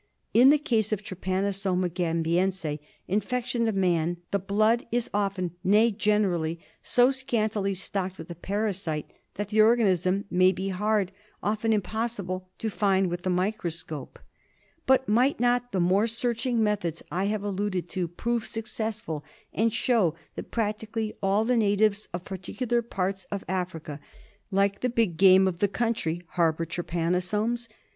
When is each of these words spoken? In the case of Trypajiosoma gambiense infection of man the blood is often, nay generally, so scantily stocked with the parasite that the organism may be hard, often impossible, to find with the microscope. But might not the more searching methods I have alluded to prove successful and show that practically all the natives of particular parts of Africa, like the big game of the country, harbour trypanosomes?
In 0.33 0.49
the 0.49 0.57
case 0.57 0.91
of 0.91 1.03
Trypajiosoma 1.03 1.87
gambiense 1.87 2.79
infection 3.07 3.67
of 3.67 3.75
man 3.75 4.17
the 4.31 4.39
blood 4.39 4.87
is 4.91 5.11
often, 5.13 5.51
nay 5.63 5.91
generally, 5.91 6.59
so 6.81 7.11
scantily 7.11 7.75
stocked 7.75 8.17
with 8.17 8.27
the 8.27 8.33
parasite 8.33 9.11
that 9.35 9.49
the 9.49 9.61
organism 9.61 10.25
may 10.31 10.51
be 10.51 10.69
hard, 10.69 11.11
often 11.43 11.71
impossible, 11.71 12.49
to 12.57 12.71
find 12.71 13.11
with 13.11 13.21
the 13.21 13.29
microscope. 13.29 14.17
But 14.87 15.07
might 15.07 15.39
not 15.39 15.71
the 15.71 15.79
more 15.79 16.07
searching 16.07 16.63
methods 16.63 17.03
I 17.11 17.25
have 17.25 17.43
alluded 17.43 17.87
to 17.89 18.07
prove 18.07 18.47
successful 18.47 19.23
and 19.53 19.71
show 19.71 20.15
that 20.33 20.49
practically 20.49 21.13
all 21.21 21.45
the 21.45 21.57
natives 21.57 22.07
of 22.11 22.25
particular 22.25 22.81
parts 22.81 23.25
of 23.25 23.43
Africa, 23.47 23.99
like 24.49 24.79
the 24.79 24.89
big 24.89 25.17
game 25.17 25.47
of 25.47 25.59
the 25.59 25.67
country, 25.67 26.23
harbour 26.29 26.65
trypanosomes? 26.65 27.67